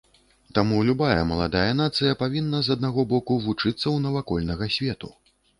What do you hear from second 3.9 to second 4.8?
навакольнага